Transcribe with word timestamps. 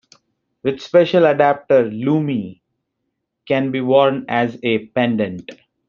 With 0.63 0.81
special 0.81 1.25
adapter, 1.27 1.83
"Lumi" 1.83 2.61
can 3.47 3.69
be 3.69 3.81
worn 3.81 4.25
as 4.27 4.57
a 4.63 4.87
pendant. 4.87 5.51